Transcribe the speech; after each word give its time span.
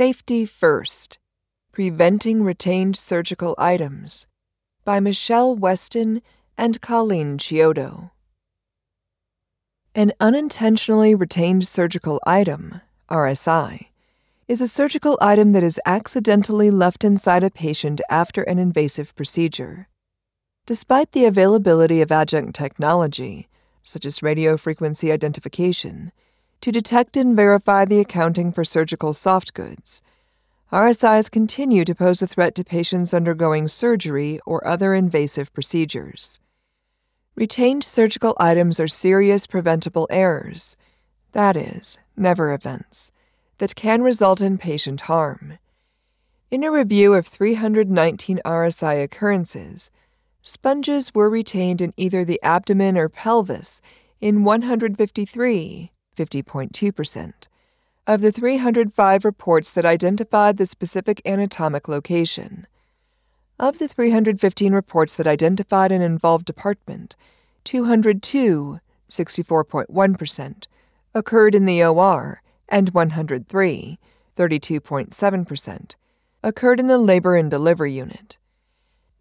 Safety 0.00 0.46
First 0.46 1.18
Preventing 1.72 2.42
Retained 2.42 2.96
Surgical 2.96 3.54
Items 3.58 4.26
by 4.82 4.98
Michelle 4.98 5.54
Weston 5.54 6.22
and 6.56 6.80
Colleen 6.80 7.36
Chiodo. 7.36 8.10
An 9.94 10.14
unintentionally 10.18 11.14
retained 11.14 11.68
surgical 11.68 12.18
item, 12.26 12.80
RSI, 13.10 13.88
is 14.48 14.62
a 14.62 14.66
surgical 14.66 15.18
item 15.20 15.52
that 15.52 15.62
is 15.62 15.78
accidentally 15.84 16.70
left 16.70 17.04
inside 17.04 17.44
a 17.44 17.50
patient 17.50 18.00
after 18.08 18.40
an 18.44 18.58
invasive 18.58 19.14
procedure. 19.14 19.86
Despite 20.64 21.12
the 21.12 21.26
availability 21.26 22.00
of 22.00 22.10
adjunct 22.10 22.54
technology, 22.54 23.48
such 23.82 24.06
as 24.06 24.20
radiofrequency 24.20 25.12
identification, 25.12 26.10
to 26.60 26.72
detect 26.72 27.16
and 27.16 27.34
verify 27.36 27.84
the 27.84 28.00
accounting 28.00 28.52
for 28.52 28.64
surgical 28.64 29.12
soft 29.12 29.54
goods, 29.54 30.02
RSIs 30.72 31.30
continue 31.30 31.84
to 31.84 31.94
pose 31.94 32.22
a 32.22 32.26
threat 32.26 32.54
to 32.54 32.64
patients 32.64 33.12
undergoing 33.12 33.66
surgery 33.66 34.38
or 34.46 34.64
other 34.66 34.94
invasive 34.94 35.52
procedures. 35.52 36.38
Retained 37.34 37.82
surgical 37.82 38.36
items 38.38 38.78
are 38.78 38.86
serious 38.86 39.46
preventable 39.46 40.06
errors, 40.10 40.76
that 41.32 41.56
is, 41.56 41.98
never 42.16 42.52
events, 42.52 43.12
that 43.58 43.74
can 43.74 44.02
result 44.02 44.40
in 44.40 44.58
patient 44.58 45.02
harm. 45.02 45.58
In 46.50 46.64
a 46.64 46.70
review 46.70 47.14
of 47.14 47.26
319 47.26 48.40
RSI 48.44 49.02
occurrences, 49.02 49.90
sponges 50.42 51.14
were 51.14 51.30
retained 51.30 51.80
in 51.80 51.94
either 51.96 52.24
the 52.24 52.40
abdomen 52.42 52.98
or 52.98 53.08
pelvis 53.08 53.80
in 54.20 54.44
153, 54.44 55.92
50.2%, 56.16 57.32
of 58.06 58.20
the 58.20 58.32
305 58.32 59.24
reports 59.24 59.70
that 59.70 59.86
identified 59.86 60.56
the 60.56 60.66
specific 60.66 61.20
anatomic 61.24 61.88
location. 61.88 62.66
Of 63.58 63.78
the 63.78 63.88
315 63.88 64.72
reports 64.72 65.14
that 65.16 65.26
identified 65.26 65.92
an 65.92 66.02
involved 66.02 66.46
department, 66.46 67.14
202, 67.64 68.80
64.1%, 69.08 70.66
occurred 71.14 71.54
in 71.54 71.66
the 71.66 71.84
OR, 71.84 72.42
and 72.68 72.90
103, 72.90 73.98
32.7%, 74.36 75.94
occurred 76.42 76.80
in 76.80 76.86
the 76.86 76.98
labor 76.98 77.36
and 77.36 77.50
delivery 77.50 77.92
unit. 77.92 78.38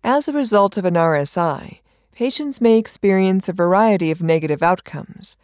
As 0.04 0.28
a 0.28 0.34
result 0.34 0.78
of 0.78 0.86
an 0.86 0.94
RSI, 0.94 1.80
patients 2.14 2.62
may 2.62 2.78
experience 2.78 3.50
a 3.50 3.54
variety 3.54 4.12
of 4.12 4.24
negative 4.24 4.64
outcomes, 4.64 5.36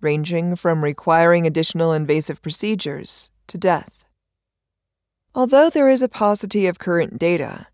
ranging 0.00 0.56
from 0.56 0.84
requiring 0.84 1.46
additional 1.46 1.92
invasive 1.92 2.42
procedures 2.42 3.30
to 3.46 3.58
death. 3.58 4.04
Although 5.34 5.70
there 5.70 5.88
is 5.88 6.02
a 6.02 6.08
paucity 6.08 6.66
of 6.66 6.78
current 6.78 7.18
data, 7.18 7.68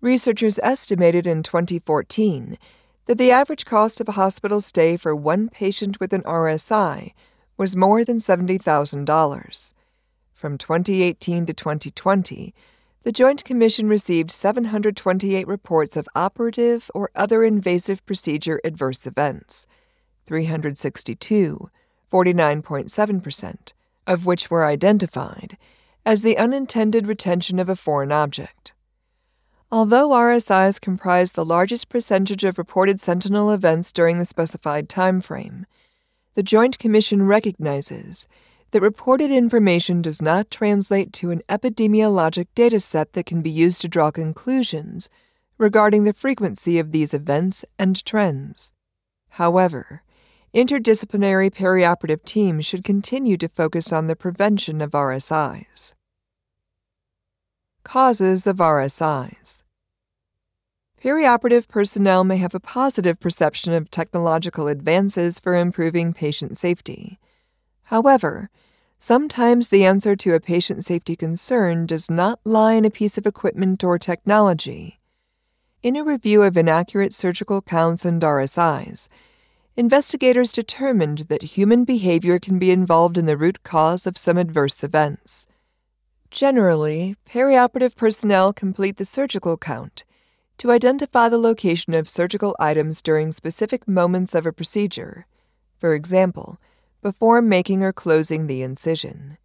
researchers 0.00 0.58
estimated 0.62 1.26
in 1.26 1.42
2014 1.42 2.58
that 3.06 3.18
the 3.18 3.30
average 3.30 3.64
cost 3.64 4.00
of 4.00 4.08
a 4.08 4.12
hospital 4.12 4.60
stay 4.60 4.96
for 4.96 5.14
one 5.14 5.48
patient 5.48 6.00
with 6.00 6.12
an 6.12 6.22
RSI 6.22 7.12
was 7.56 7.76
more 7.76 8.04
than 8.04 8.18
$70,000. 8.18 9.72
From 10.34 10.58
2018 10.58 11.46
to 11.46 11.54
2020, 11.54 12.54
the 13.04 13.12
Joint 13.12 13.44
Commission 13.44 13.88
received 13.88 14.32
728 14.32 15.46
reports 15.46 15.96
of 15.96 16.08
operative 16.16 16.90
or 16.92 17.10
other 17.14 17.44
invasive 17.44 18.04
procedure 18.04 18.60
adverse 18.64 19.06
events, 19.06 19.68
362, 20.26 21.70
49.7%, 22.12 23.72
of 24.06 24.26
which 24.26 24.50
were 24.50 24.64
identified 24.64 25.56
as 26.04 26.22
the 26.22 26.38
unintended 26.38 27.06
retention 27.06 27.58
of 27.58 27.68
a 27.68 27.76
foreign 27.76 28.12
object. 28.12 28.72
Although 29.72 30.10
RSIs 30.10 30.80
comprise 30.80 31.32
the 31.32 31.44
largest 31.44 31.88
percentage 31.88 32.44
of 32.44 32.58
reported 32.58 33.00
sentinel 33.00 33.50
events 33.50 33.90
during 33.90 34.18
the 34.18 34.24
specified 34.24 34.88
time 34.88 35.20
frame, 35.20 35.66
the 36.34 36.42
Joint 36.42 36.78
Commission 36.78 37.26
recognizes 37.26 38.28
that 38.70 38.80
reported 38.80 39.30
information 39.30 40.02
does 40.02 40.22
not 40.22 40.50
translate 40.50 41.12
to 41.14 41.30
an 41.30 41.42
epidemiologic 41.48 42.46
data 42.54 42.78
set 42.78 43.14
that 43.14 43.26
can 43.26 43.42
be 43.42 43.50
used 43.50 43.80
to 43.80 43.88
draw 43.88 44.10
conclusions 44.10 45.08
regarding 45.58 46.04
the 46.04 46.12
frequency 46.12 46.78
of 46.78 46.92
these 46.92 47.14
events 47.14 47.64
and 47.78 48.04
trends. 48.04 48.72
However, 49.30 50.02
interdisciplinary 50.56 51.52
perioperative 51.52 52.24
teams 52.24 52.64
should 52.64 52.82
continue 52.82 53.36
to 53.36 53.46
focus 53.46 53.92
on 53.92 54.06
the 54.06 54.16
prevention 54.16 54.80
of 54.80 54.92
RSIs. 54.92 55.92
Causes 57.84 58.46
of 58.46 58.56
RSIs 58.56 59.62
Perioperative 61.04 61.68
personnel 61.68 62.24
may 62.24 62.38
have 62.38 62.54
a 62.54 62.58
positive 62.58 63.20
perception 63.20 63.74
of 63.74 63.90
technological 63.90 64.66
advances 64.66 65.38
for 65.38 65.54
improving 65.54 66.14
patient 66.14 66.56
safety. 66.56 67.18
However, 67.84 68.48
sometimes 68.98 69.68
the 69.68 69.84
answer 69.84 70.16
to 70.16 70.32
a 70.32 70.40
patient 70.40 70.86
safety 70.86 71.16
concern 71.16 71.84
does 71.84 72.10
not 72.10 72.40
lie 72.44 72.72
in 72.72 72.86
a 72.86 72.90
piece 72.90 73.18
of 73.18 73.26
equipment 73.26 73.84
or 73.84 73.98
technology. 73.98 75.00
In 75.82 75.96
a 75.96 76.02
review 76.02 76.42
of 76.42 76.56
inaccurate 76.56 77.12
surgical 77.12 77.60
counts 77.60 78.06
and 78.06 78.22
RSIs, 78.22 79.10
investigators 79.76 80.52
determined 80.52 81.20
that 81.28 81.42
human 81.42 81.84
behavior 81.84 82.38
can 82.38 82.58
be 82.58 82.70
involved 82.70 83.18
in 83.18 83.26
the 83.26 83.36
root 83.36 83.62
cause 83.62 84.06
of 84.06 84.16
some 84.16 84.38
adverse 84.38 84.82
events. 84.82 85.46
Generally, 86.30 87.16
perioperative 87.28 87.94
personnel 87.94 88.52
complete 88.52 88.96
the 88.96 89.04
surgical 89.04 89.56
count 89.56 90.04
to 90.58 90.70
identify 90.70 91.28
the 91.28 91.38
location 91.38 91.92
of 91.92 92.08
surgical 92.08 92.56
items 92.58 93.02
during 93.02 93.30
specific 93.30 93.86
moments 93.86 94.34
of 94.34 94.46
a 94.46 94.52
procedure, 94.52 95.26
for 95.78 95.94
example, 95.94 96.58
before 97.02 97.42
making 97.42 97.82
or 97.82 97.92
closing 97.92 98.46
the 98.46 98.62
incision. 98.62 99.36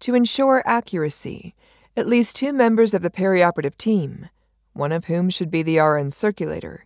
To 0.00 0.14
ensure 0.14 0.62
accuracy, 0.64 1.54
at 1.96 2.06
least 2.06 2.36
two 2.36 2.52
members 2.52 2.94
of 2.94 3.02
the 3.02 3.10
perioperative 3.10 3.76
team, 3.76 4.28
one 4.72 4.92
of 4.92 5.06
whom 5.06 5.28
should 5.28 5.50
be 5.50 5.64
the 5.64 5.80
RN 5.80 6.12
circulator, 6.12 6.84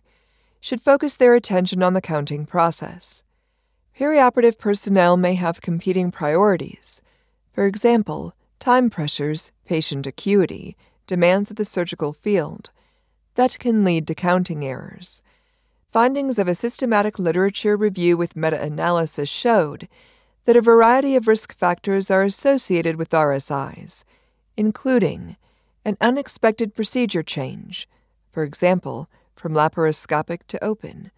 should 0.63 0.79
focus 0.79 1.17
their 1.17 1.35
attention 1.35 1.83
on 1.83 1.91
the 1.91 1.99
counting 1.99 2.45
process. 2.45 3.21
Perioperative 3.99 4.57
personnel 4.57 5.17
may 5.17 5.35
have 5.35 5.59
competing 5.59 6.09
priorities. 6.09 7.01
For 7.51 7.65
example, 7.65 8.33
time 8.61 8.89
pressures, 8.89 9.51
patient 9.65 10.07
acuity, 10.07 10.77
demands 11.05 11.51
of 11.51 11.57
the 11.57 11.65
surgical 11.65 12.13
field, 12.13 12.69
that 13.35 13.59
can 13.59 13.83
lead 13.83 14.07
to 14.07 14.15
counting 14.15 14.65
errors. 14.65 15.21
Findings 15.89 16.39
of 16.39 16.47
a 16.47 16.55
systematic 16.55 17.19
literature 17.19 17.75
review 17.75 18.15
with 18.15 18.37
meta 18.37 18.61
analysis 18.61 19.27
showed 19.27 19.89
that 20.45 20.55
a 20.55 20.61
variety 20.61 21.17
of 21.17 21.27
risk 21.27 21.53
factors 21.57 22.09
are 22.09 22.23
associated 22.23 22.95
with 22.95 23.09
RSIs, 23.09 24.05
including 24.55 25.35
an 25.83 25.97
unexpected 25.99 26.73
procedure 26.73 27.21
change, 27.21 27.85
for 28.31 28.43
example, 28.43 29.09
from 29.35 29.53
laparoscopic 29.53 30.41
to 30.47 30.63
open, 30.63 31.11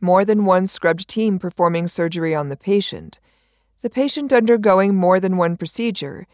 more 0.00 0.24
than 0.24 0.44
one 0.44 0.66
scrubbed 0.66 1.08
team 1.08 1.38
performing 1.38 1.86
surgery 1.86 2.34
on 2.34 2.48
the 2.48 2.56
patient, 2.56 3.20
the 3.82 3.90
patient 3.90 4.32
undergoing 4.32 4.94
more 4.94 5.20
than 5.20 5.36
one 5.36 5.56
procedure, 5.56 6.26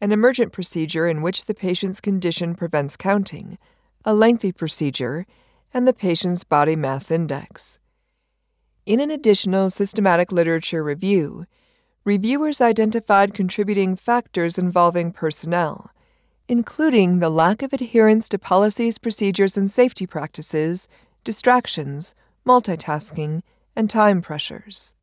an 0.00 0.10
emergent 0.10 0.52
procedure 0.52 1.06
in 1.06 1.22
which 1.22 1.44
the 1.44 1.54
patient's 1.54 2.00
condition 2.00 2.56
prevents 2.56 2.96
counting, 2.96 3.58
a 4.04 4.12
lengthy 4.12 4.50
procedure, 4.50 5.24
and 5.72 5.86
the 5.86 5.92
patient's 5.92 6.42
body 6.42 6.74
mass 6.74 7.10
index. 7.10 7.78
In 8.84 8.98
an 8.98 9.12
additional 9.12 9.70
systematic 9.70 10.32
literature 10.32 10.82
review, 10.82 11.46
reviewers 12.04 12.60
identified 12.60 13.32
contributing 13.32 13.94
factors 13.94 14.58
involving 14.58 15.12
personnel, 15.12 15.91
including 16.48 17.18
the 17.18 17.30
lack 17.30 17.62
of 17.62 17.72
adherence 17.72 18.28
to 18.28 18.38
policies, 18.38 18.98
procedures, 18.98 19.56
and 19.56 19.70
safety 19.70 20.06
practices, 20.06 20.88
distractions, 21.24 22.14
multitasking, 22.46 23.42
and 23.76 23.88
time 23.88 24.20
pressures. 24.20 24.94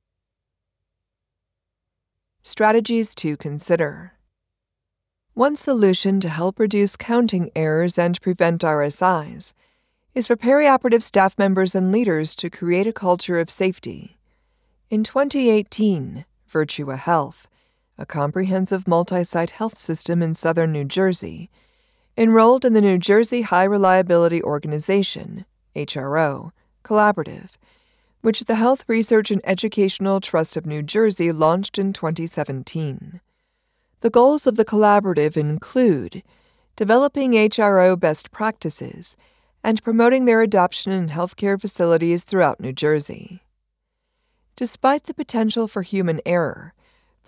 Strategies 2.44 3.14
to 3.16 3.38
consider. 3.38 4.14
One 5.34 5.56
solution 5.56 6.20
to 6.22 6.30
help 6.30 6.60
reduce 6.60 6.96
counting 6.96 7.52
errors 7.56 7.98
and 7.98 8.20
prevent 8.22 8.62
RSIs 8.62 9.54
is 10.14 10.28
for 10.28 10.36
perioperative 10.36 11.04
staff 11.04 11.38
members 11.38 11.76
and 11.76 11.92
leaders 11.92 12.36
to 12.36 12.50
create 12.50 12.88
a 12.88 12.94
culture 12.94 13.40
of 13.40 13.50
safety. 13.50 14.18
In 14.90 15.04
2018, 15.04 16.26
Virtua 16.52 16.98
Health, 16.98 17.48
a 18.00 18.06
comprehensive 18.06 18.88
multi 18.88 19.26
site 19.26 19.50
health 19.52 19.78
system 19.78 20.24
in 20.24 20.34
southern 20.34 20.72
New 20.72 20.86
Jersey, 20.86 21.52
enrolled 22.18 22.64
in 22.64 22.72
the 22.72 22.82
New 22.82 22.98
Jersey 22.98 23.42
High 23.42 23.66
Reliability 23.66 24.42
Organization, 24.42 25.46
HRO, 25.76 26.52
collaborative, 26.82 27.52
which 28.22 28.46
the 28.46 28.56
Health 28.56 28.86
Research 28.88 29.30
and 29.32 29.42
Educational 29.44 30.22
Trust 30.22 30.56
of 30.56 30.66
New 30.66 30.82
Jersey 30.82 31.34
launched 31.34 31.78
in 31.78 31.92
2017. 31.92 33.20
The 34.00 34.10
goals 34.10 34.48
of 34.48 34.56
the 34.56 34.66
collaborative 34.66 35.36
include 35.36 36.24
developing 36.78 37.34
HRO 37.34 38.00
best 38.00 38.32
practices 38.32 39.18
and 39.62 39.84
promoting 39.84 40.24
their 40.24 40.42
adoption 40.42 40.94
in 40.94 41.10
healthcare 41.10 41.60
facilities 41.60 42.24
throughout 42.24 42.62
New 42.62 42.72
Jersey. 42.72 43.42
Despite 44.56 45.04
the 45.04 45.14
potential 45.14 45.68
for 45.68 45.82
human 45.82 46.22
error, 46.26 46.74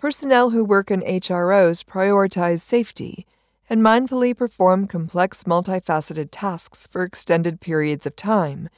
personnel 0.02 0.50
who 0.50 0.64
work 0.64 0.90
in 0.90 1.00
HROs 1.02 1.84
prioritize 1.84 2.58
safety 2.58 3.24
and 3.70 3.80
mindfully 3.80 4.36
perform 4.36 4.88
complex 4.88 5.44
multifaceted 5.44 6.28
tasks 6.32 6.88
for 6.90 7.04
extended 7.04 7.60
periods 7.60 8.04
of 8.04 8.16
time 8.16 8.68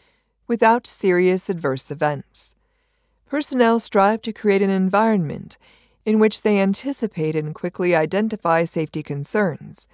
without 0.47 0.87
serious 0.87 1.49
adverse 1.49 1.91
events. 1.91 2.55
Personnel 3.27 3.81
strive 3.81 4.21
to 4.21 4.35
create 4.35 4.61
an 4.61 4.69
environment 4.69 5.57
in 6.05 6.19
which 6.19 6.43
they 6.43 6.61
anticipate 6.61 7.35
and 7.35 7.55
quickly 7.55 7.95
identify 7.95 8.65
safety 8.65 9.03
concerns. 9.03 9.89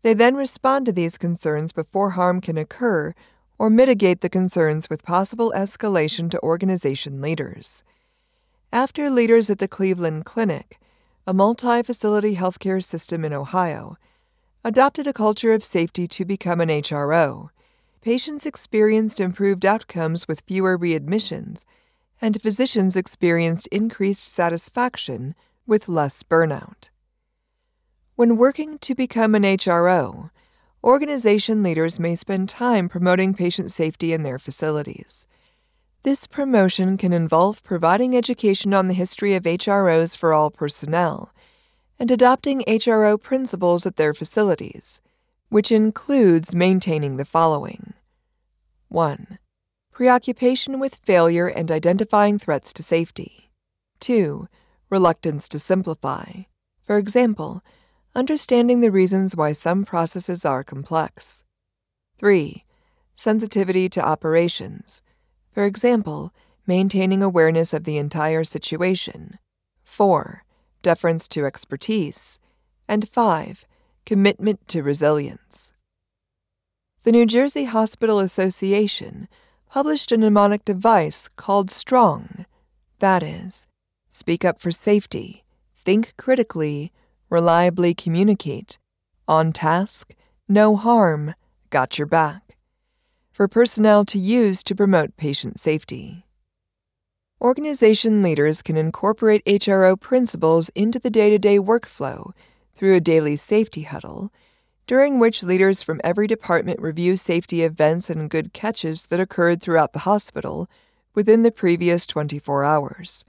They 0.00 0.14
then 0.14 0.36
respond 0.36 0.86
to 0.86 0.92
these 0.92 1.18
concerns 1.18 1.72
before 1.72 2.12
harm 2.12 2.40
can 2.40 2.56
occur 2.56 3.14
or 3.58 3.68
mitigate 3.68 4.22
the 4.22 4.30
concerns 4.30 4.88
with 4.88 5.04
possible 5.04 5.52
escalation 5.54 6.30
to 6.30 6.42
organization 6.42 7.20
leaders. 7.20 7.82
After 8.74 9.10
leaders 9.10 9.50
at 9.50 9.58
the 9.58 9.68
Cleveland 9.68 10.24
Clinic, 10.24 10.80
a 11.26 11.34
multi 11.34 11.82
facility 11.82 12.36
healthcare 12.36 12.82
system 12.82 13.22
in 13.22 13.34
Ohio, 13.34 13.98
adopted 14.64 15.06
a 15.06 15.12
culture 15.12 15.52
of 15.52 15.62
safety 15.62 16.08
to 16.08 16.24
become 16.24 16.58
an 16.58 16.70
HRO, 16.70 17.50
patients 18.00 18.46
experienced 18.46 19.20
improved 19.20 19.66
outcomes 19.66 20.26
with 20.26 20.40
fewer 20.46 20.78
readmissions 20.78 21.66
and 22.18 22.40
physicians 22.40 22.96
experienced 22.96 23.66
increased 23.66 24.24
satisfaction 24.24 25.34
with 25.66 25.86
less 25.86 26.22
burnout. 26.22 26.88
When 28.16 28.38
working 28.38 28.78
to 28.78 28.94
become 28.94 29.34
an 29.34 29.42
HRO, 29.42 30.30
organization 30.82 31.62
leaders 31.62 32.00
may 32.00 32.14
spend 32.14 32.48
time 32.48 32.88
promoting 32.88 33.34
patient 33.34 33.70
safety 33.70 34.14
in 34.14 34.22
their 34.22 34.38
facilities. 34.38 35.26
This 36.04 36.26
promotion 36.26 36.96
can 36.96 37.12
involve 37.12 37.62
providing 37.62 38.16
education 38.16 38.74
on 38.74 38.88
the 38.88 38.94
history 38.94 39.34
of 39.36 39.44
HROs 39.44 40.16
for 40.16 40.32
all 40.32 40.50
personnel 40.50 41.32
and 41.96 42.10
adopting 42.10 42.62
HRO 42.66 43.22
principles 43.22 43.86
at 43.86 43.94
their 43.94 44.12
facilities, 44.12 45.00
which 45.48 45.70
includes 45.70 46.56
maintaining 46.56 47.18
the 47.18 47.24
following 47.24 47.92
1 48.88 49.38
preoccupation 49.92 50.80
with 50.80 50.96
failure 50.96 51.46
and 51.46 51.70
identifying 51.70 52.36
threats 52.36 52.72
to 52.72 52.82
safety. 52.82 53.52
2. 54.00 54.48
Reluctance 54.90 55.48
to 55.50 55.60
simplify. 55.60 56.32
For 56.82 56.98
example, 56.98 57.62
understanding 58.12 58.80
the 58.80 58.90
reasons 58.90 59.36
why 59.36 59.52
some 59.52 59.84
processes 59.84 60.44
are 60.44 60.64
complex. 60.64 61.44
3. 62.18 62.64
Sensitivity 63.14 63.88
to 63.90 64.04
operations. 64.04 65.02
For 65.52 65.64
example, 65.64 66.32
maintaining 66.66 67.22
awareness 67.22 67.72
of 67.72 67.84
the 67.84 67.98
entire 67.98 68.44
situation. 68.44 69.38
4. 69.84 70.44
Deference 70.82 71.28
to 71.28 71.44
expertise. 71.44 72.38
And 72.88 73.08
5. 73.08 73.66
Commitment 74.06 74.66
to 74.68 74.82
resilience. 74.82 75.72
The 77.04 77.12
New 77.12 77.26
Jersey 77.26 77.64
Hospital 77.64 78.18
Association 78.18 79.28
published 79.68 80.12
a 80.12 80.16
mnemonic 80.16 80.64
device 80.64 81.28
called 81.36 81.70
STRONG. 81.70 82.46
That 83.00 83.22
is, 83.22 83.66
speak 84.10 84.44
up 84.44 84.60
for 84.60 84.70
safety, 84.70 85.44
think 85.74 86.14
critically, 86.16 86.92
reliably 87.28 87.94
communicate, 87.94 88.78
on 89.26 89.52
task, 89.52 90.14
no 90.48 90.76
harm, 90.76 91.34
got 91.70 91.98
your 91.98 92.06
back, 92.06 92.51
for 93.42 93.48
personnel 93.48 94.04
to 94.04 94.20
use 94.20 94.62
to 94.62 94.72
promote 94.72 95.16
patient 95.16 95.58
safety. 95.58 96.24
Organization 97.40 98.22
leaders 98.22 98.62
can 98.62 98.76
incorporate 98.76 99.44
HRO 99.44 99.98
principles 99.98 100.68
into 100.76 101.00
the 101.00 101.10
day 101.10 101.28
to 101.28 101.40
day 101.40 101.58
workflow 101.58 102.30
through 102.76 102.94
a 102.94 103.00
daily 103.00 103.34
safety 103.34 103.82
huddle 103.82 104.32
during 104.86 105.18
which 105.18 105.42
leaders 105.42 105.82
from 105.82 106.00
every 106.04 106.28
department 106.28 106.80
review 106.80 107.16
safety 107.16 107.64
events 107.64 108.08
and 108.08 108.30
good 108.30 108.52
catches 108.52 109.06
that 109.06 109.18
occurred 109.18 109.60
throughout 109.60 109.92
the 109.92 110.06
hospital 110.10 110.70
within 111.12 111.42
the 111.42 111.50
previous 111.50 112.06
24 112.06 112.62
hours. 112.62 113.24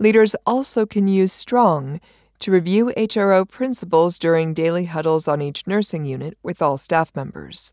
Leaders 0.00 0.34
also 0.46 0.84
can 0.84 1.06
use 1.06 1.32
STRONG 1.32 2.00
to 2.40 2.50
review 2.50 2.92
HRO 2.96 3.48
principles 3.48 4.18
during 4.18 4.52
daily 4.52 4.86
huddles 4.86 5.28
on 5.28 5.40
each 5.40 5.64
nursing 5.64 6.04
unit 6.04 6.36
with 6.42 6.60
all 6.60 6.76
staff 6.76 7.14
members. 7.14 7.72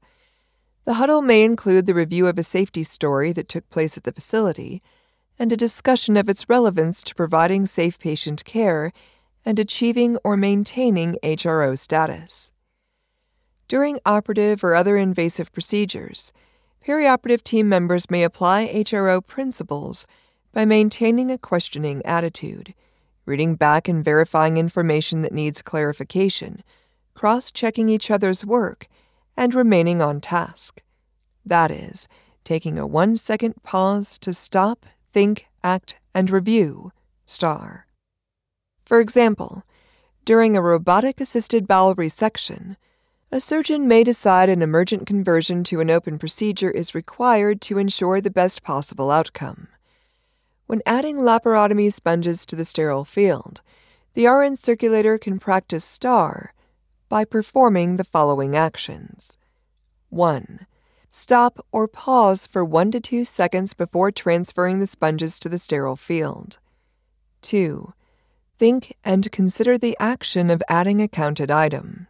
The 0.86 0.94
huddle 0.94 1.24
may 1.24 1.44
include 1.44 1.88
the 1.88 1.96
review 1.96 2.28
of 2.28 2.38
a 2.38 2.44
safety 2.44 2.84
story 2.84 3.34
that 3.34 3.50
took 3.50 3.68
place 3.72 3.98
at 3.98 4.04
the 4.04 4.12
facility 4.12 4.84
and 5.40 5.52
a 5.52 5.58
discussion 5.58 6.16
of 6.16 6.30
its 6.30 6.48
relevance 6.48 7.02
to 7.04 7.16
providing 7.16 7.66
safe 7.66 7.98
patient 7.98 8.46
care 8.46 8.94
and 9.44 9.58
achieving 9.58 10.18
or 10.24 10.38
maintaining 10.38 11.18
HRO 11.24 11.76
status. 11.76 12.52
During 13.68 14.00
operative 14.06 14.64
or 14.64 14.76
other 14.76 14.96
invasive 14.96 15.52
procedures, 15.52 16.32
perioperative 16.86 17.44
team 17.44 17.68
members 17.68 18.12
may 18.12 18.24
apply 18.24 18.72
HRO 18.72 19.26
principles 19.26 20.06
by 20.54 20.66
maintaining 20.66 21.32
a 21.32 21.40
questioning 21.40 22.06
attitude, 22.06 22.76
reading 23.26 23.56
back 23.56 23.88
and 23.88 24.06
verifying 24.06 24.58
information 24.58 25.24
that 25.24 25.34
needs 25.34 25.64
clarification, 25.64 26.64
cross 27.16 27.50
checking 27.50 27.90
each 27.90 28.12
other's 28.12 28.46
work, 28.46 28.88
and 29.38 29.54
remaining 29.54 30.02
on 30.02 30.22
task. 30.22 30.82
That 31.46 31.72
is, 31.72 32.08
taking 32.44 32.80
a 32.80 32.88
one 32.88 33.16
second 33.16 33.62
pause 33.64 34.18
to 34.20 34.34
stop, 34.34 34.86
think, 35.12 35.48
act, 35.64 35.96
and 36.14 36.30
review. 36.30 36.92
Star. 37.26 37.88
For 38.86 39.00
example, 39.00 39.64
during 40.26 40.56
a 40.56 40.62
robotic 40.62 41.20
assisted 41.20 41.68
bowel 41.68 41.96
resection, 41.96 42.78
a 43.32 43.40
surgeon 43.40 43.88
may 43.88 44.04
decide 44.04 44.50
an 44.50 44.62
emergent 44.62 45.06
conversion 45.06 45.64
to 45.66 45.82
an 45.82 45.90
open 45.90 46.18
procedure 46.18 46.72
is 46.72 46.96
required 46.96 47.62
to 47.62 47.78
ensure 47.78 48.22
the 48.22 48.30
best 48.30 48.64
possible 48.64 49.12
outcome. 49.12 49.68
When 50.68 50.82
adding 50.86 51.18
laparotomy 51.18 51.92
sponges 51.94 52.46
to 52.48 52.56
the 52.56 52.66
sterile 52.66 53.06
field, 53.06 53.62
the 54.14 54.26
RN 54.26 54.56
circulator 54.56 55.18
can 55.18 55.38
practice 55.38 55.84
STAR 55.84 56.55
by 57.10 57.26
performing 57.26 57.98
the 57.98 58.04
following 58.04 58.56
actions 58.56 59.38
1. 60.10 60.66
Stop 61.10 61.66
or 61.72 61.88
pause 61.88 62.46
for 62.48 62.66
1 62.66 62.92
to 62.92 63.00
2 63.00 63.24
seconds 63.24 63.74
before 63.74 64.12
transferring 64.12 64.80
the 64.80 64.88
sponges 64.88 65.40
to 65.40 65.48
the 65.48 65.58
sterile 65.58 65.96
field. 65.96 66.58
2. 67.42 67.94
Think 68.58 68.96
and 69.04 69.32
consider 69.32 69.78
the 69.78 69.96
action 70.00 70.50
of 70.50 70.64
adding 70.68 71.02
a 71.02 71.08
counted 71.08 71.52
item. 71.52 72.08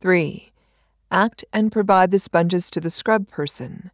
3. 0.00 0.52
Act 1.10 1.44
and 1.52 1.70
provide 1.70 2.10
the 2.10 2.18
sponges 2.18 2.70
to 2.70 2.80
the 2.80 2.90
scrub 2.90 3.28
person. 3.28 3.90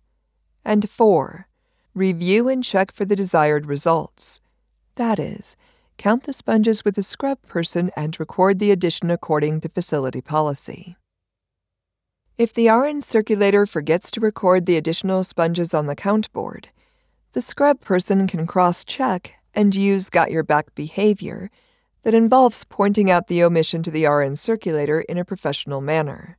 And 0.64 0.88
4. 0.88 1.48
Review 1.94 2.48
and 2.48 2.62
check 2.62 2.92
for 2.92 3.04
the 3.04 3.16
desired 3.16 3.66
results. 3.66 4.40
That 4.94 5.18
is, 5.18 5.56
count 5.98 6.22
the 6.22 6.32
sponges 6.32 6.84
with 6.84 6.94
the 6.94 7.02
scrub 7.02 7.42
person 7.42 7.90
and 7.96 8.18
record 8.18 8.60
the 8.60 8.70
addition 8.70 9.10
according 9.10 9.60
to 9.60 9.68
facility 9.68 10.22
policy. 10.22 10.96
If 12.38 12.54
the 12.54 12.68
RN 12.68 13.00
circulator 13.00 13.66
forgets 13.66 14.12
to 14.12 14.20
record 14.20 14.64
the 14.64 14.76
additional 14.76 15.24
sponges 15.24 15.74
on 15.74 15.86
the 15.86 15.96
count 15.96 16.32
board, 16.32 16.68
the 17.32 17.42
scrub 17.42 17.80
person 17.80 18.28
can 18.28 18.46
cross 18.46 18.84
check 18.84 19.34
and 19.52 19.74
use 19.74 20.08
got 20.08 20.30
your 20.30 20.44
back 20.44 20.72
behavior 20.76 21.50
that 22.04 22.14
involves 22.14 22.64
pointing 22.64 23.10
out 23.10 23.26
the 23.26 23.42
omission 23.42 23.82
to 23.82 23.90
the 23.90 24.06
RN 24.06 24.36
circulator 24.36 25.00
in 25.00 25.18
a 25.18 25.24
professional 25.24 25.80
manner. 25.80 26.38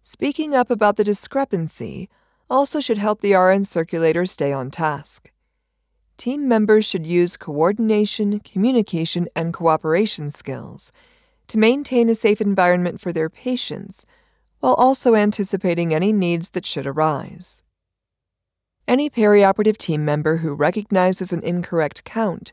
Speaking 0.00 0.54
up 0.54 0.70
about 0.70 0.96
the 0.96 1.04
discrepancy 1.04 2.08
also 2.48 2.80
should 2.80 2.96
help 2.96 3.20
the 3.20 3.34
RN 3.34 3.64
circulator 3.64 4.24
stay 4.24 4.50
on 4.50 4.70
task. 4.70 5.30
Team 6.18 6.48
members 6.48 6.84
should 6.84 7.06
use 7.06 7.36
coordination, 7.36 8.40
communication, 8.40 9.28
and 9.36 9.54
cooperation 9.54 10.30
skills 10.30 10.90
to 11.46 11.58
maintain 11.58 12.08
a 12.08 12.14
safe 12.14 12.40
environment 12.40 13.00
for 13.00 13.12
their 13.12 13.30
patients 13.30 14.04
while 14.58 14.74
also 14.74 15.14
anticipating 15.14 15.94
any 15.94 16.12
needs 16.12 16.50
that 16.50 16.66
should 16.66 16.88
arise. 16.88 17.62
Any 18.88 19.08
perioperative 19.08 19.76
team 19.76 20.04
member 20.04 20.38
who 20.38 20.54
recognizes 20.54 21.32
an 21.32 21.44
incorrect 21.44 22.02
count 22.02 22.52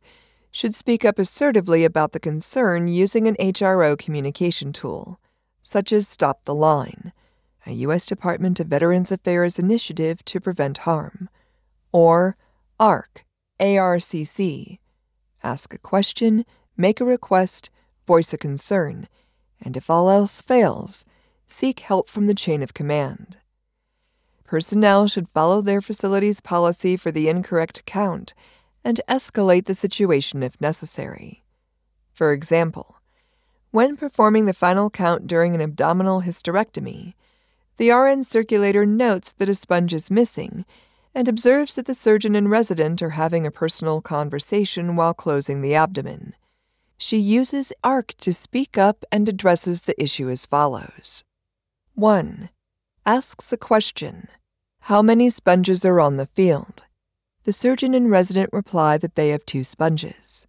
should 0.51 0.75
speak 0.75 1.03
up 1.03 1.17
assertively 1.17 1.83
about 1.83 2.11
the 2.11 2.19
concern 2.19 2.87
using 2.87 3.27
an 3.27 3.35
HRO 3.37 3.97
communication 3.97 4.73
tool, 4.73 5.19
such 5.59 5.91
as 5.91 6.07
Stop 6.07 6.43
the 6.43 6.53
Line, 6.53 7.11
a 7.65 7.71
U.S. 7.71 8.05
Department 8.05 8.59
of 8.59 8.67
Veterans 8.67 9.11
Affairs 9.11 9.57
initiative 9.57 10.23
to 10.25 10.39
prevent 10.39 10.79
harm, 10.79 11.29
or 11.91 12.37
ARC, 12.79 13.24
ARCC, 13.59 14.79
ask 15.43 15.73
a 15.73 15.77
question, 15.77 16.45
make 16.75 16.99
a 16.99 17.05
request, 17.05 17.69
voice 18.05 18.33
a 18.33 18.37
concern, 18.37 19.07
and 19.61 19.77
if 19.77 19.89
all 19.89 20.09
else 20.09 20.41
fails, 20.41 21.05
seek 21.47 21.79
help 21.79 22.09
from 22.09 22.27
the 22.27 22.33
chain 22.33 22.61
of 22.61 22.73
command. 22.73 23.37
Personnel 24.43 25.07
should 25.07 25.29
follow 25.29 25.61
their 25.61 25.81
facility's 25.81 26.41
policy 26.41 26.95
for 26.95 27.11
the 27.11 27.29
incorrect 27.29 27.85
count 27.85 28.33
and 28.83 29.01
escalate 29.07 29.65
the 29.65 29.73
situation 29.73 30.43
if 30.43 30.61
necessary. 30.61 31.43
For 32.13 32.31
example, 32.31 32.97
when 33.71 33.97
performing 33.97 34.45
the 34.45 34.53
final 34.53 34.89
count 34.89 35.27
during 35.27 35.55
an 35.55 35.61
abdominal 35.61 36.21
hysterectomy, 36.21 37.13
the 37.77 37.91
RN 37.91 38.23
circulator 38.23 38.85
notes 38.85 39.33
that 39.33 39.49
a 39.49 39.55
sponge 39.55 39.93
is 39.93 40.11
missing 40.11 40.65
and 41.15 41.29
observes 41.29 41.73
that 41.75 41.85
the 41.85 41.95
surgeon 41.95 42.35
and 42.35 42.51
resident 42.51 43.01
are 43.01 43.11
having 43.11 43.47
a 43.47 43.51
personal 43.51 44.01
conversation 44.01 44.97
while 44.97 45.13
closing 45.13 45.61
the 45.61 45.73
abdomen. 45.73 46.35
She 46.97 47.17
uses 47.17 47.71
ARC 47.83 48.13
to 48.19 48.33
speak 48.33 48.77
up 48.77 49.05
and 49.11 49.27
addresses 49.27 49.83
the 49.83 50.01
issue 50.01 50.29
as 50.29 50.45
follows 50.45 51.23
1 51.95 52.49
asks 53.05 53.53
a 53.53 53.57
question 53.57 54.27
How 54.81 55.01
many 55.01 55.29
sponges 55.29 55.85
are 55.85 56.01
on 56.01 56.17
the 56.17 56.25
field? 56.25 56.83
The 57.45 57.53
surgeon 57.53 57.93
and 57.93 58.11
resident 58.11 58.49
reply 58.51 58.97
that 58.97 59.15
they 59.15 59.29
have 59.29 59.45
two 59.45 59.63
sponges. 59.63 60.47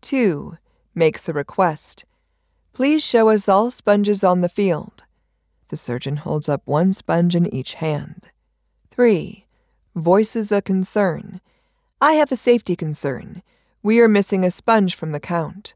2. 0.00 0.56
Makes 0.94 1.28
a 1.28 1.32
request. 1.32 2.04
Please 2.72 3.02
show 3.02 3.28
us 3.28 3.48
all 3.48 3.70
sponges 3.70 4.22
on 4.22 4.40
the 4.40 4.48
field. 4.48 5.04
The 5.68 5.76
surgeon 5.76 6.16
holds 6.16 6.48
up 6.48 6.62
one 6.64 6.92
sponge 6.92 7.34
in 7.34 7.52
each 7.52 7.74
hand. 7.74 8.28
3. 8.92 9.44
Voices 9.96 10.52
a 10.52 10.62
concern. 10.62 11.40
I 12.00 12.12
have 12.12 12.30
a 12.30 12.36
safety 12.36 12.76
concern. 12.76 13.42
We 13.82 13.98
are 13.98 14.06
missing 14.06 14.44
a 14.44 14.50
sponge 14.52 14.94
from 14.94 15.10
the 15.10 15.18
count. 15.18 15.74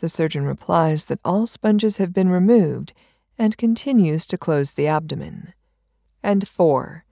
The 0.00 0.08
surgeon 0.08 0.44
replies 0.44 1.04
that 1.04 1.20
all 1.24 1.46
sponges 1.46 1.98
have 1.98 2.12
been 2.12 2.28
removed 2.28 2.92
and 3.38 3.56
continues 3.56 4.26
to 4.26 4.36
close 4.36 4.74
the 4.74 4.88
abdomen. 4.88 5.54
And 6.24 6.48
4. 6.48 7.04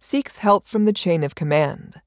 Seeks 0.00 0.38
help 0.38 0.66
from 0.66 0.86
the 0.86 0.92
chain 0.92 1.22
of 1.22 1.36
command. 1.36 2.00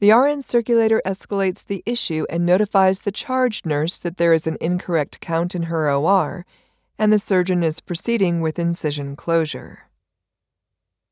The 0.00 0.12
RN 0.12 0.40
circulator 0.40 1.02
escalates 1.04 1.66
the 1.66 1.82
issue 1.84 2.24
and 2.30 2.46
notifies 2.46 3.00
the 3.00 3.12
charge 3.12 3.66
nurse 3.66 3.98
that 3.98 4.16
there 4.16 4.32
is 4.32 4.46
an 4.46 4.56
incorrect 4.58 5.20
count 5.20 5.54
in 5.54 5.64
her 5.64 5.90
OR, 5.90 6.46
and 6.98 7.12
the 7.12 7.18
surgeon 7.18 7.62
is 7.62 7.80
proceeding 7.80 8.40
with 8.40 8.58
incision 8.58 9.16
closure. 9.16 9.87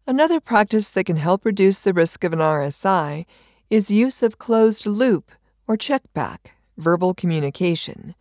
Another 0.08 0.38
practice 0.38 0.90
that 0.90 1.04
can 1.04 1.16
help 1.16 1.44
reduce 1.44 1.80
the 1.80 1.92
risk 1.92 2.22
of 2.22 2.32
an 2.32 2.38
RSI 2.38 3.26
is 3.70 3.90
use 3.90 4.22
of 4.22 4.38
closed 4.38 4.86
loop 4.86 5.32
or 5.66 5.76
checkback 5.76 6.52
verbal 6.76 7.12
communication, 7.12 8.14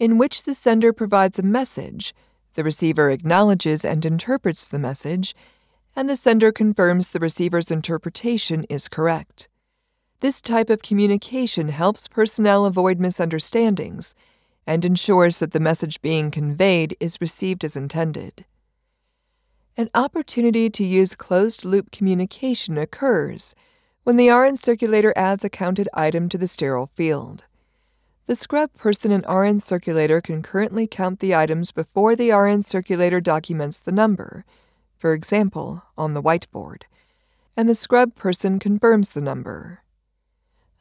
in 0.00 0.18
which 0.18 0.42
the 0.42 0.54
sender 0.54 0.92
provides 0.92 1.38
a 1.38 1.42
message 1.42 2.14
the 2.54 2.64
receiver 2.64 3.10
acknowledges 3.10 3.84
and 3.84 4.04
interprets 4.04 4.68
the 4.68 4.78
message, 4.78 5.36
and 5.94 6.08
the 6.08 6.16
sender 6.16 6.50
confirms 6.50 7.10
the 7.10 7.20
receiver's 7.20 7.70
interpretation 7.70 8.64
is 8.68 8.88
correct. 8.88 9.48
This 10.18 10.40
type 10.40 10.70
of 10.70 10.82
communication 10.82 11.68
helps 11.68 12.08
personnel 12.08 12.64
avoid 12.64 12.98
misunderstandings 12.98 14.14
and 14.66 14.84
ensures 14.84 15.38
that 15.38 15.52
the 15.52 15.60
message 15.60 16.00
being 16.00 16.30
conveyed 16.30 16.96
is 16.98 17.20
received 17.20 17.64
as 17.64 17.76
intended. 17.76 18.44
An 19.76 19.90
opportunity 19.92 20.70
to 20.70 20.84
use 20.84 21.16
closed 21.16 21.64
loop 21.64 21.90
communication 21.90 22.78
occurs 22.78 23.56
when 24.04 24.14
the 24.14 24.30
RN 24.30 24.54
circulator 24.54 25.12
adds 25.16 25.42
a 25.42 25.48
counted 25.48 25.88
item 25.92 26.28
to 26.28 26.38
the 26.38 26.46
sterile 26.46 26.90
field. 26.94 27.44
The 28.26 28.36
scrub 28.36 28.72
person 28.74 29.10
and 29.10 29.26
RN 29.28 29.58
circulator 29.58 30.20
can 30.20 30.44
currently 30.44 30.86
count 30.86 31.18
the 31.18 31.34
items 31.34 31.72
before 31.72 32.14
the 32.14 32.30
RN 32.30 32.62
circulator 32.62 33.20
documents 33.20 33.80
the 33.80 33.90
number, 33.90 34.44
for 34.96 35.12
example, 35.12 35.82
on 35.98 36.14
the 36.14 36.22
whiteboard, 36.22 36.82
and 37.56 37.68
the 37.68 37.74
scrub 37.74 38.14
person 38.14 38.60
confirms 38.60 39.12
the 39.12 39.20
number. 39.20 39.82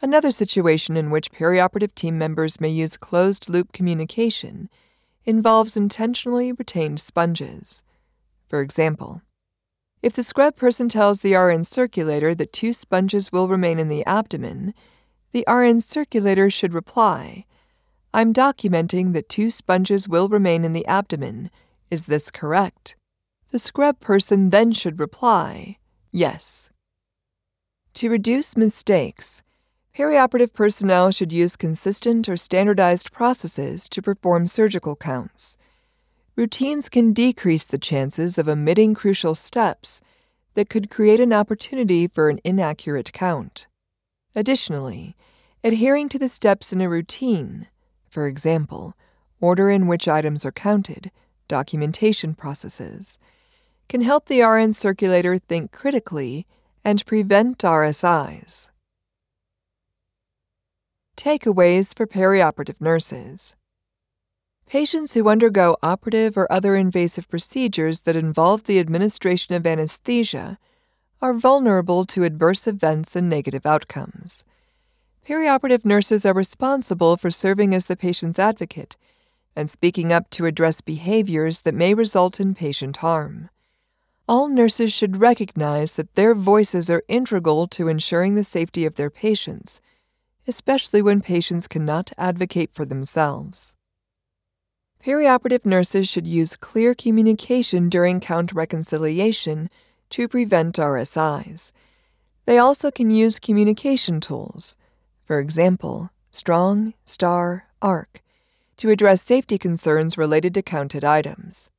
Another 0.03 0.29
situation 0.29 0.95
in 0.95 1.09
which 1.09 1.31
perioperative 1.31 1.95
team 1.95 2.19
members 2.19 2.61
may 2.61 2.69
use 2.69 2.95
closed 2.97 3.49
loop 3.49 3.71
communication 3.71 4.69
involves 5.25 5.75
intentionally 5.75 6.51
retained 6.51 6.99
sponges. 6.99 7.81
For 8.53 8.61
example, 8.61 9.23
if 10.03 10.13
the 10.13 10.21
scrub 10.21 10.55
person 10.55 10.87
tells 10.87 11.21
the 11.21 11.33
RN 11.33 11.63
circulator 11.63 12.35
that 12.35 12.53
two 12.53 12.71
sponges 12.71 13.31
will 13.31 13.47
remain 13.47 13.79
in 13.79 13.89
the 13.89 14.05
abdomen, 14.05 14.75
the 15.31 15.43
RN 15.47 15.79
circulator 15.79 16.51
should 16.51 16.71
reply, 16.71 17.45
I'm 18.13 18.31
documenting 18.31 19.13
that 19.13 19.27
two 19.27 19.49
sponges 19.49 20.07
will 20.07 20.29
remain 20.29 20.63
in 20.63 20.73
the 20.73 20.85
abdomen. 20.85 21.49
Is 21.89 22.05
this 22.05 22.29
correct? 22.29 22.95
The 23.49 23.57
scrub 23.57 23.99
person 23.99 24.51
then 24.51 24.71
should 24.71 24.99
reply, 24.99 25.79
Yes. 26.11 26.69
To 27.95 28.07
reduce 28.07 28.55
mistakes, 28.55 29.41
perioperative 29.97 30.53
personnel 30.53 31.09
should 31.09 31.33
use 31.33 31.55
consistent 31.55 32.29
or 32.29 32.37
standardized 32.37 33.11
processes 33.11 33.89
to 33.89 34.03
perform 34.03 34.45
surgical 34.45 34.95
counts. 34.95 35.57
Routines 36.35 36.89
can 36.89 37.13
decrease 37.13 37.65
the 37.65 37.77
chances 37.77 38.39
of 38.39 38.47
omitting 38.47 38.95
crucial 38.95 39.35
steps 39.35 40.01
that 40.55 40.69
could 40.69 40.89
create 40.89 41.19
an 41.19 41.31
opportunity 41.31 42.07
for 42.07 42.29
an 42.29 42.39
inaccurate 42.43 43.13
count. 43.13 43.67
Additionally, 44.35 45.15
adhering 45.63 46.09
to 46.09 46.17
the 46.17 46.27
steps 46.27 46.73
in 46.73 46.81
a 46.81 46.89
routine, 46.89 47.67
for 48.09 48.25
example, 48.25 48.95
order 49.39 49.69
in 49.69 49.85
which 49.85 50.07
items 50.07 50.43
are 50.43 50.51
counted, 50.51 51.11
documentation 51.47 52.33
processes, 52.33 53.19
can 53.87 54.01
help 54.01 54.25
the 54.25 54.41
RN 54.41 54.73
circulator 54.73 55.37
think 55.37 55.71
critically 55.71 56.47
and 56.83 57.05
prevent 57.05 57.59
RSIs. 57.59 58.69
Takeaways 61.15 61.95
for 61.95 62.07
perioperative 62.07 62.81
nurses. 62.81 63.55
Patients 64.73 65.13
who 65.13 65.29
undergo 65.29 65.77
operative 65.83 66.35
or 66.35 66.51
other 66.51 66.75
invasive 66.75 67.29
procedures 67.29 68.01
that 68.01 68.15
involve 68.15 68.63
the 68.63 68.79
administration 68.79 69.53
of 69.53 69.67
anesthesia 69.67 70.57
are 71.21 71.35
vulnerable 71.35 72.07
to 72.07 72.23
adverse 72.23 72.65
events 72.65 73.15
and 73.15 73.29
negative 73.29 73.67
outcomes. 73.67 74.43
Perioperative 75.29 75.85
nurses 75.85 76.25
are 76.25 76.33
responsible 76.33 77.17
for 77.17 77.29
serving 77.29 77.75
as 77.75 77.85
the 77.85 77.95
patient's 77.95 78.39
advocate 78.39 78.97
and 79.55 79.69
speaking 79.69 80.11
up 80.11 80.27
to 80.31 80.47
address 80.47 80.81
behaviors 80.81 81.61
that 81.61 81.75
may 81.75 81.93
result 81.93 82.39
in 82.39 82.55
patient 82.55 82.97
harm. 82.97 83.51
All 84.27 84.47
nurses 84.47 84.91
should 84.91 85.21
recognize 85.21 85.93
that 85.93 86.15
their 86.15 86.33
voices 86.33 86.89
are 86.89 87.03
integral 87.07 87.67
to 87.67 87.89
ensuring 87.89 88.33
the 88.33 88.43
safety 88.43 88.87
of 88.87 88.95
their 88.95 89.11
patients, 89.11 89.81
especially 90.47 91.03
when 91.03 91.21
patients 91.21 91.67
cannot 91.67 92.11
advocate 92.17 92.71
for 92.73 92.85
themselves. 92.85 93.75
Perioperative 95.05 95.65
nurses 95.65 96.07
should 96.07 96.25
use 96.25 96.55
clear 96.55 96.95
communication 96.95 97.89
during 97.89 98.21
count 98.21 98.53
reconciliation 98.53 99.69
to 100.09 100.29
prevent 100.29 100.77
RSIs. 100.77 101.73
They 102.45 102.57
also 102.57 102.89
can 102.89 103.09
use 103.09 103.37
communication 103.37 104.21
tools, 104.21 104.77
for 105.25 105.39
example, 105.39 106.09
Strong, 106.31 106.93
STAR, 107.03 107.67
ARC, 107.81 108.23
to 108.77 108.91
address 108.91 109.21
safety 109.21 109.57
concerns 109.57 110.17
related 110.17 110.53
to 110.53 110.61
counted 110.61 111.03
items. 111.03 111.69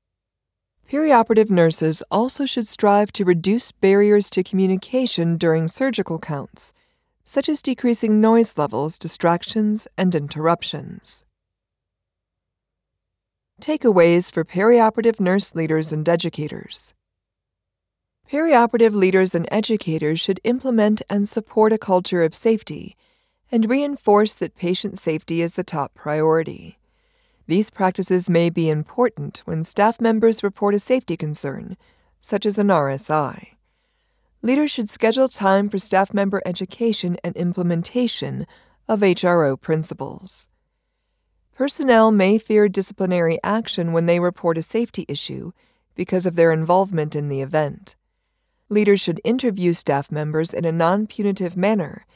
Perioperative 0.93 1.49
nurses 1.49 2.03
also 2.11 2.45
should 2.45 2.69
strive 2.69 3.11
to 3.13 3.25
reduce 3.25 3.73
barriers 3.73 4.29
to 4.29 4.45
communication 4.45 5.39
during 5.39 5.67
surgical 5.67 6.19
counts, 6.19 6.75
such 7.25 7.49
as 7.49 7.63
decreasing 7.63 8.21
noise 8.21 8.59
levels, 8.59 8.99
distractions, 8.99 9.89
and 9.97 10.15
interruptions. 10.15 11.25
Takeaways 13.65 14.31
for 14.31 14.45
perioperative 14.45 15.19
nurse 15.19 15.55
leaders 15.55 15.91
and 15.91 16.07
educators. 16.07 16.93
Perioperative 18.31 18.93
leaders 18.93 19.35
and 19.35 19.49
educators 19.51 20.21
should 20.21 20.39
implement 20.45 21.01
and 21.09 21.27
support 21.27 21.73
a 21.73 21.79
culture 21.79 22.23
of 22.23 22.35
safety 22.35 22.95
and 23.51 23.71
reinforce 23.71 24.35
that 24.35 24.55
patient 24.55 24.99
safety 24.99 25.41
is 25.41 25.55
the 25.55 25.65
top 25.65 25.95
priority. 25.95 26.77
These 27.47 27.71
practices 27.71 28.29
may 28.29 28.51
be 28.51 28.69
important 28.69 29.41
when 29.47 29.65
staff 29.65 29.99
members 29.99 30.43
report 30.43 30.75
a 30.75 30.79
safety 30.79 31.17
concern, 31.17 31.79
such 32.21 32.45
as 32.45 32.59
an 32.59 32.69
RSI. 32.69 33.53
Leaders 34.43 34.73
should 34.73 34.91
schedule 34.91 35.31
time 35.31 35.71
for 35.71 35.79
staff 35.79 36.13
member 36.13 36.43
education 36.45 37.17
and 37.25 37.35
implementation 37.35 38.47
of 38.87 39.01
HRO 39.01 39.59
principles. 39.59 40.51
Personnel 41.55 42.11
may 42.11 42.39
fear 42.39 42.69
disciplinary 42.69 43.39
action 43.45 43.93
when 43.93 44.07
they 44.07 44.19
report 44.19 44.59
a 44.59 44.63
safety 44.63 45.05
issue 45.07 45.53
because 45.95 46.27
of 46.27 46.35
their 46.35 46.51
involvement 46.51 47.15
in 47.15 47.29
the 47.29 47.43
event. 47.43 47.95
Leaders 48.69 49.01
should 49.01 49.21
interview 49.23 49.73
staff 49.73 50.11
members 50.11 50.53
in 50.53 50.65
a 50.65 50.73
non 50.73 51.07
punitive 51.07 51.57
manner 51.57 52.07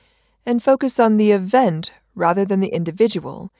and 0.45 0.61
focus 0.61 0.99
on 0.99 1.19
the 1.19 1.31
event 1.31 1.93
rather 2.17 2.45
than 2.45 2.59
the 2.59 2.75
individual 2.75 3.53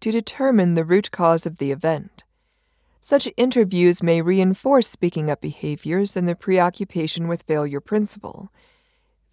to 0.00 0.10
determine 0.10 0.72
the 0.72 0.84
root 0.84 1.10
cause 1.10 1.44
of 1.44 1.58
the 1.58 1.70
event. 1.70 2.24
Such 3.02 3.28
interviews 3.36 4.02
may 4.02 4.22
reinforce 4.22 4.88
speaking 4.88 5.30
up 5.30 5.42
behaviors 5.42 6.16
and 6.16 6.26
the 6.26 6.34
preoccupation 6.34 7.28
with 7.28 7.42
failure 7.42 7.80
principle. 7.80 8.50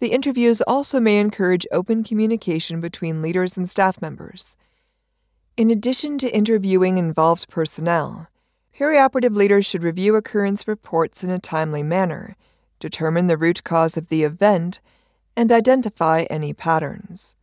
The 0.00 0.08
interviews 0.08 0.60
also 0.60 1.00
may 1.00 1.18
encourage 1.18 1.66
open 1.72 2.04
communication 2.04 2.82
between 2.82 3.22
leaders 3.22 3.56
and 3.56 3.66
staff 3.66 4.02
members. 4.02 4.54
In 5.56 5.70
addition 5.70 6.18
to 6.18 6.34
interviewing 6.34 6.98
involved 6.98 7.48
personnel, 7.48 8.26
perioperative 8.76 9.36
leaders 9.36 9.64
should 9.64 9.84
review 9.84 10.16
occurrence 10.16 10.66
reports 10.66 11.22
in 11.22 11.30
a 11.30 11.38
timely 11.38 11.84
manner, 11.84 12.34
determine 12.80 13.28
the 13.28 13.36
root 13.36 13.62
cause 13.62 13.96
of 13.96 14.08
the 14.08 14.24
event, 14.24 14.80
and 15.36 15.52
identify 15.52 16.22
any 16.22 16.52
patterns. 16.52 17.36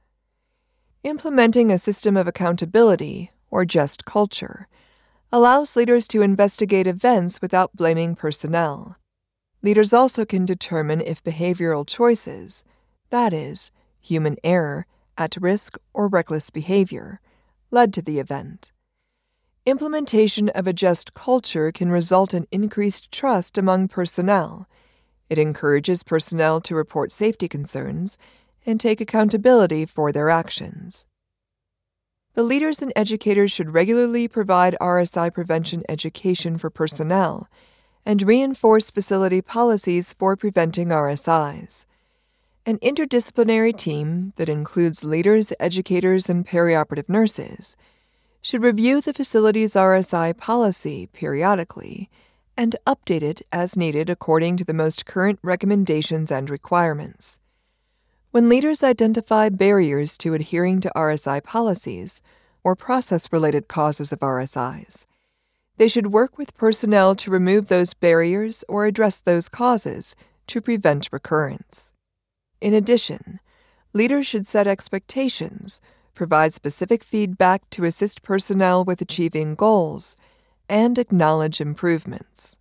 Implementing 1.06 1.72
a 1.72 1.78
system 1.78 2.18
of 2.18 2.28
accountability, 2.28 3.32
or 3.50 3.64
just 3.64 4.04
culture, 4.04 4.68
allows 5.32 5.78
leaders 5.78 6.06
to 6.10 6.22
investigate 6.22 6.88
events 6.88 7.42
without 7.42 7.78
blaming 7.78 8.14
personnel. 8.14 8.98
Leaders 9.62 9.94
also 9.94 10.26
can 10.26 10.46
determine 10.46 11.00
if 11.00 11.24
behavioral 11.24 11.88
choices, 11.88 12.66
that 13.10 13.32
is, 13.32 13.72
human 14.02 14.36
error, 14.44 14.86
at 15.18 15.38
risk, 15.38 15.78
or 15.94 16.10
reckless 16.10 16.50
behavior, 16.50 17.21
led 17.72 17.94
to 17.94 18.02
the 18.02 18.20
event. 18.20 18.72
Implementation 19.66 20.50
of 20.50 20.68
a 20.68 20.74
just 20.74 21.14
culture 21.14 21.72
can 21.72 21.90
result 21.90 22.34
in 22.34 22.48
increased 22.52 23.12
trust 23.12 23.58
among 23.58 23.88
personnel. 23.88 24.68
It 25.30 25.40
encourages 25.40 26.04
personnel 26.04 26.60
to 26.62 26.76
report 26.76 27.12
safety 27.12 27.48
concerns 27.48 28.18
and 28.66 28.80
take 28.80 29.00
accountability 29.00 29.86
for 29.86 30.12
their 30.12 30.30
actions. 30.30 31.06
The 32.34 32.44
leaders 32.44 32.82
and 32.82 32.94
educators 32.96 33.52
should 33.52 33.74
regularly 33.74 34.28
provide 34.28 34.78
RSI 34.82 35.34
prevention 35.34 35.84
education 35.90 36.58
for 36.58 36.70
personnel 36.70 37.50
and 38.06 38.22
reinforce 38.24 38.90
facility 38.90 39.42
policies 39.42 40.14
for 40.14 40.36
preventing 40.36 40.90
RSIs. 40.90 41.86
An 42.64 42.78
interdisciplinary 42.78 43.76
team 43.76 44.34
that 44.36 44.48
includes 44.48 45.04
leaders, 45.04 45.52
educators, 45.60 46.30
and 46.30 46.46
perioperative 46.46 47.10
nurses 47.10 47.76
should 48.40 48.62
review 48.62 49.02
the 49.02 49.16
facility's 49.16 49.74
RSI 49.74 50.38
policy 50.38 51.08
periodically 51.08 52.08
and 52.56 52.76
update 52.86 53.24
it 53.24 53.42
as 53.52 53.76
needed 53.76 54.12
according 54.12 54.58
to 54.58 54.64
the 54.64 54.76
most 54.76 55.08
current 55.08 55.40
recommendations 55.42 56.30
and 56.30 56.52
requirements. 56.52 57.40
When 58.30 58.48
leaders 58.48 58.84
identify 58.84 59.50
barriers 59.50 60.16
to 60.20 60.36
adhering 60.36 60.82
to 60.82 60.92
RSI 60.96 61.44
policies 61.44 62.22
or 62.64 62.76
process 62.76 63.34
related 63.34 63.68
causes 63.68 64.12
of 64.12 64.20
RSIs, 64.20 65.08
they 65.78 65.88
should 65.88 66.14
work 66.14 66.38
with 66.38 66.54
personnel 66.54 67.16
to 67.16 67.32
remove 67.32 67.70
those 67.70 67.96
barriers 67.96 68.64
or 68.70 68.86
address 68.86 69.20
those 69.20 69.50
causes 69.50 70.16
to 70.46 70.62
prevent 70.62 71.10
recurrence. 71.12 71.92
In 72.62 72.76
addition, 72.76 73.40
leaders 73.92 74.28
should 74.28 74.46
set 74.46 74.68
expectations, 74.68 75.82
provide 76.14 76.54
specific 76.54 77.04
feedback 77.04 77.68
to 77.72 77.86
assist 77.86 78.22
personnel 78.22 78.86
with 78.86 79.02
achieving 79.02 79.56
goals, 79.56 80.16
and 80.70 80.98
acknowledge 81.00 81.60
improvements. 81.60 82.56